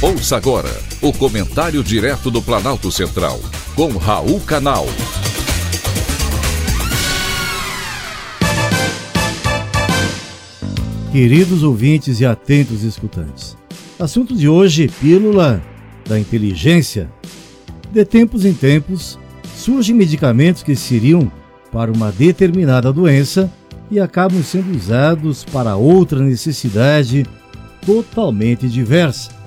Ouça 0.00 0.36
agora 0.36 0.70
o 1.02 1.12
comentário 1.12 1.82
direto 1.82 2.30
do 2.30 2.40
Planalto 2.40 2.88
Central, 2.88 3.40
com 3.74 3.88
Raul 3.96 4.38
Canal. 4.42 4.86
Queridos 11.10 11.64
ouvintes 11.64 12.20
e 12.20 12.24
atentos 12.24 12.84
escutantes, 12.84 13.56
assunto 13.98 14.36
de 14.36 14.48
hoje: 14.48 14.88
pílula 15.00 15.60
da 16.08 16.16
inteligência. 16.16 17.10
De 17.90 18.04
tempos 18.04 18.44
em 18.44 18.54
tempos, 18.54 19.18
surgem 19.56 19.96
medicamentos 19.96 20.62
que 20.62 20.76
seriam 20.76 21.28
para 21.72 21.90
uma 21.90 22.12
determinada 22.12 22.92
doença 22.92 23.52
e 23.90 23.98
acabam 23.98 24.44
sendo 24.44 24.76
usados 24.76 25.42
para 25.42 25.74
outra 25.74 26.20
necessidade 26.20 27.26
totalmente 27.84 28.68
diversa. 28.68 29.37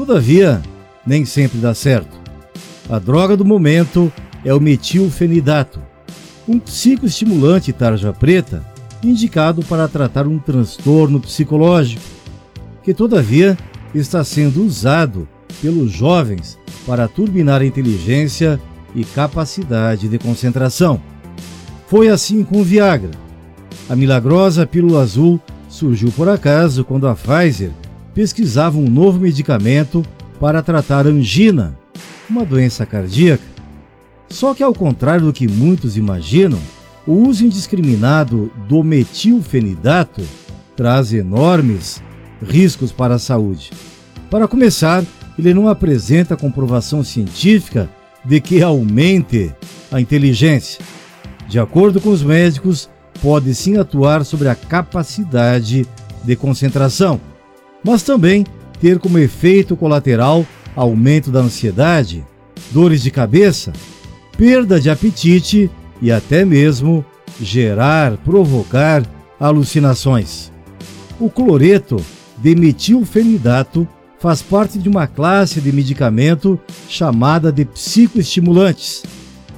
Todavia, 0.00 0.62
nem 1.06 1.26
sempre 1.26 1.58
dá 1.58 1.74
certo. 1.74 2.18
A 2.88 2.98
droga 2.98 3.36
do 3.36 3.44
momento 3.44 4.10
é 4.42 4.54
o 4.54 4.58
metilfenidato, 4.58 5.78
um 6.48 6.58
psicoestimulante 6.58 7.70
tarja 7.70 8.10
preta 8.10 8.64
indicado 9.04 9.62
para 9.62 9.86
tratar 9.88 10.26
um 10.26 10.38
transtorno 10.38 11.20
psicológico, 11.20 12.02
que 12.82 12.94
todavia 12.94 13.58
está 13.94 14.24
sendo 14.24 14.64
usado 14.64 15.28
pelos 15.60 15.92
jovens 15.92 16.58
para 16.86 17.06
turbinar 17.06 17.60
a 17.60 17.66
inteligência 17.66 18.58
e 18.94 19.04
capacidade 19.04 20.08
de 20.08 20.18
concentração. 20.18 20.98
Foi 21.88 22.08
assim 22.08 22.42
com 22.42 22.62
o 22.62 22.64
Viagra. 22.64 23.10
A 23.86 23.94
milagrosa 23.94 24.66
pílula 24.66 25.02
azul 25.02 25.38
surgiu 25.68 26.10
por 26.10 26.26
acaso 26.26 26.86
quando 26.86 27.06
a 27.06 27.14
Pfizer 27.14 27.70
pesquisava 28.14 28.78
um 28.78 28.88
novo 28.88 29.20
medicamento 29.20 30.04
para 30.38 30.62
tratar 30.62 31.06
angina, 31.06 31.78
uma 32.28 32.44
doença 32.44 32.86
cardíaca. 32.86 33.44
Só 34.28 34.54
que, 34.54 34.62
ao 34.62 34.72
contrário 34.72 35.26
do 35.26 35.32
que 35.32 35.48
muitos 35.48 35.96
imaginam, 35.96 36.58
o 37.06 37.12
uso 37.12 37.44
indiscriminado 37.44 38.50
do 38.68 38.82
metilfenidato 38.82 40.22
traz 40.76 41.12
enormes 41.12 42.02
riscos 42.42 42.92
para 42.92 43.16
a 43.16 43.18
saúde. 43.18 43.70
Para 44.30 44.46
começar, 44.46 45.04
ele 45.38 45.52
não 45.52 45.68
apresenta 45.68 46.36
comprovação 46.36 47.02
científica 47.02 47.90
de 48.24 48.40
que 48.40 48.62
aumente 48.62 49.52
a 49.90 50.00
inteligência. 50.00 50.84
De 51.48 51.58
acordo 51.58 52.00
com 52.00 52.10
os 52.10 52.22
médicos, 52.22 52.88
pode 53.20 53.54
sim 53.54 53.76
atuar 53.76 54.24
sobre 54.24 54.48
a 54.48 54.54
capacidade 54.54 55.86
de 56.22 56.36
concentração, 56.36 57.20
mas 57.84 58.02
também 58.02 58.44
ter 58.80 58.98
como 58.98 59.18
efeito 59.18 59.76
colateral 59.76 60.46
aumento 60.74 61.30
da 61.30 61.40
ansiedade, 61.40 62.24
dores 62.70 63.02
de 63.02 63.10
cabeça, 63.10 63.72
perda 64.36 64.80
de 64.80 64.88
apetite 64.88 65.70
e 66.00 66.10
até 66.10 66.44
mesmo 66.44 67.04
gerar, 67.40 68.16
provocar 68.18 69.02
alucinações. 69.38 70.50
O 71.18 71.28
cloreto 71.28 72.02
de 72.38 72.54
metilfenidato 72.54 73.86
faz 74.18 74.42
parte 74.42 74.78
de 74.78 74.88
uma 74.88 75.06
classe 75.06 75.60
de 75.60 75.72
medicamento 75.72 76.58
chamada 76.88 77.50
de 77.50 77.64
psicoestimulantes. 77.64 79.02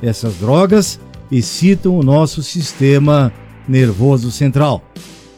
Essas 0.03 0.34
drogas 0.34 1.01
excitam 1.31 1.97
o 1.97 2.03
nosso 2.03 2.42
sistema 2.42 3.33
nervoso 3.69 4.31
central. 4.31 4.83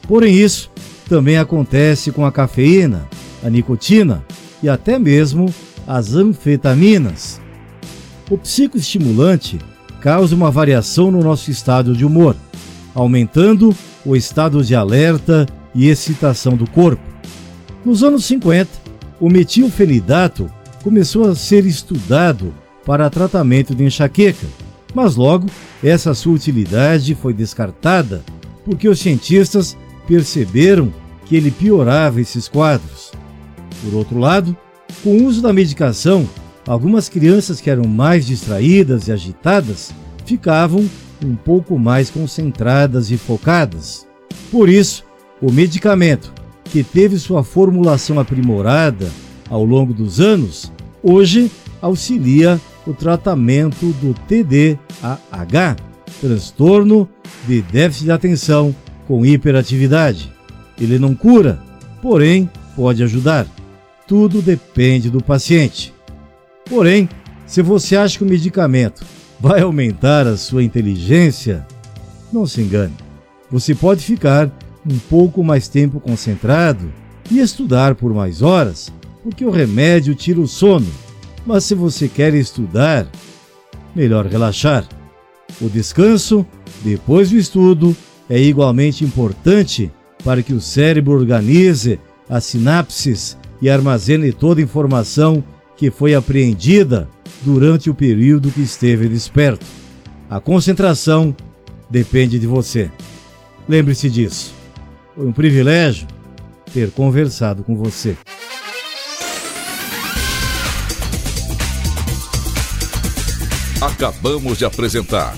Porém, 0.07 0.35
isso 0.35 0.71
também 1.07 1.37
acontece 1.37 2.11
com 2.11 2.25
a 2.25 2.31
cafeína, 2.31 3.07
a 3.43 3.49
nicotina 3.49 4.23
e 4.61 4.69
até 4.69 4.97
mesmo 4.97 5.53
as 5.87 6.13
anfetaminas. 6.15 7.39
O 8.29 8.37
psicoestimulante 8.37 9.59
causa 10.01 10.35
uma 10.35 10.51
variação 10.51 11.11
no 11.11 11.23
nosso 11.23 11.51
estado 11.51 11.95
de 11.95 12.05
humor, 12.05 12.35
aumentando 12.93 13.75
o 14.05 14.15
estado 14.15 14.63
de 14.63 14.75
alerta 14.75 15.45
e 15.73 15.87
excitação 15.87 16.55
do 16.55 16.69
corpo. 16.69 17.03
Nos 17.83 18.03
anos 18.03 18.25
50, 18.25 18.69
o 19.19 19.29
metilfenidato 19.29 20.49
começou 20.83 21.29
a 21.29 21.35
ser 21.35 21.65
estudado 21.65 22.53
para 22.85 23.09
tratamento 23.09 23.73
de 23.75 23.83
enxaqueca, 23.83 24.47
mas 24.93 25.15
logo 25.15 25.47
essa 25.83 26.13
sua 26.13 26.33
utilidade 26.33 27.15
foi 27.15 27.33
descartada 27.33 28.23
porque 28.63 28.87
os 28.87 28.99
cientistas 28.99 29.77
perceberam 30.07 30.93
que 31.25 31.35
ele 31.35 31.51
piorava 31.51 32.21
esses 32.21 32.47
quadros. 32.47 33.11
Por 33.83 33.93
outro 33.93 34.17
lado, 34.17 34.55
com 35.03 35.17
o 35.17 35.25
uso 35.25 35.41
da 35.41 35.51
medicação, 35.51 36.27
algumas 36.67 37.09
crianças 37.09 37.59
que 37.59 37.69
eram 37.69 37.87
mais 37.87 38.25
distraídas 38.25 39.07
e 39.07 39.11
agitadas 39.11 39.93
ficavam 40.25 40.87
um 41.23 41.35
pouco 41.35 41.77
mais 41.77 42.09
concentradas 42.09 43.11
e 43.11 43.17
focadas. 43.17 44.07
Por 44.51 44.69
isso, 44.69 45.03
o 45.41 45.51
medicamento, 45.51 46.33
que 46.65 46.83
teve 46.83 47.17
sua 47.17 47.43
formulação 47.43 48.19
aprimorada 48.19 49.09
ao 49.49 49.63
longo 49.63 49.93
dos 49.93 50.19
anos, 50.19 50.71
hoje 51.03 51.51
auxilia 51.81 52.59
o 52.85 52.93
tratamento 52.93 53.87
do 54.01 54.13
TDAH, 54.27 55.75
transtorno 56.21 57.07
de 57.47 57.61
déficit 57.61 58.05
de 58.05 58.11
atenção 58.11 58.75
com 59.07 59.25
hiperatividade. 59.25 60.31
Ele 60.79 60.99
não 60.99 61.15
cura, 61.15 61.61
porém 62.01 62.49
pode 62.75 63.03
ajudar. 63.03 63.47
Tudo 64.07 64.41
depende 64.41 65.09
do 65.09 65.23
paciente. 65.23 65.93
Porém, 66.69 67.07
se 67.45 67.61
você 67.61 67.95
acha 67.95 68.17
que 68.17 68.23
o 68.23 68.27
medicamento 68.27 69.05
vai 69.39 69.61
aumentar 69.61 70.27
a 70.27 70.37
sua 70.37 70.63
inteligência, 70.63 71.65
não 72.31 72.45
se 72.45 72.61
engane. 72.61 72.93
Você 73.49 73.73
pode 73.73 74.03
ficar 74.03 74.51
um 74.85 74.97
pouco 75.09 75.43
mais 75.43 75.67
tempo 75.67 75.99
concentrado 75.99 76.91
e 77.31 77.39
estudar 77.39 77.95
por 77.95 78.13
mais 78.13 78.41
horas, 78.41 78.91
porque 79.23 79.45
o 79.45 79.51
remédio 79.51 80.13
tira 80.13 80.39
o 80.39 80.47
sono 80.47 81.05
mas 81.45 81.63
se 81.63 81.75
você 81.75 82.07
quer 82.07 82.33
estudar, 82.33 83.07
melhor 83.95 84.25
relaxar. 84.25 84.87
O 85.61 85.69
descanso, 85.69 86.45
depois 86.83 87.29
do 87.29 87.37
estudo, 87.37 87.95
é 88.29 88.39
igualmente 88.39 89.03
importante 89.03 89.91
para 90.23 90.41
que 90.41 90.53
o 90.53 90.61
cérebro 90.61 91.13
organize 91.13 91.99
as 92.29 92.45
sinapses 92.45 93.37
e 93.61 93.69
armazene 93.69 94.31
toda 94.31 94.59
a 94.59 94.63
informação 94.63 95.43
que 95.77 95.91
foi 95.91 96.15
apreendida 96.15 97.07
durante 97.41 97.89
o 97.89 97.95
período 97.95 98.51
que 98.51 98.61
esteve 98.61 99.07
desperto. 99.07 99.65
A 100.29 100.39
concentração 100.39 101.35
depende 101.89 102.39
de 102.39 102.47
você. 102.47 102.89
Lembre-se 103.69 104.09
disso. 104.09 104.53
Foi 105.15 105.27
um 105.27 105.31
privilégio 105.31 106.07
ter 106.73 106.91
conversado 106.91 107.63
com 107.63 107.75
você. 107.75 108.17
Acabamos 113.81 114.57
de 114.57 114.65
apresentar 114.65 115.37